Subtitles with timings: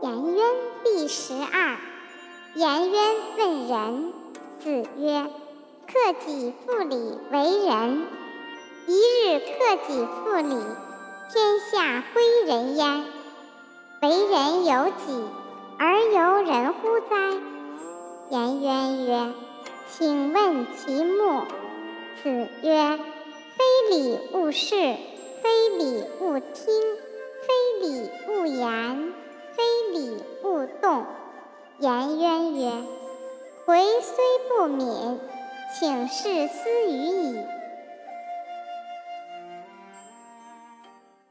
[0.00, 0.44] 颜渊
[0.84, 1.76] 第十二。
[2.54, 4.12] 颜渊问仁，
[4.60, 5.26] 子曰
[5.90, 8.06] ：“克己复礼为仁。
[8.86, 10.54] 一日克己复礼，
[11.32, 13.04] 天下归仁焉。
[14.00, 15.24] 为人有己，
[15.78, 17.16] 而由人乎哉？”
[18.30, 19.32] 颜渊曰
[19.90, 21.42] ：“请问其目。”
[22.22, 22.98] 子曰
[23.58, 24.76] ：“非礼勿视，
[25.42, 26.66] 非礼勿听，
[27.42, 29.12] 非礼勿言，”
[31.80, 32.72] 颜渊曰
[33.64, 34.16] ：“回虽
[34.48, 35.20] 不敏，
[35.78, 37.38] 请事斯语矣。”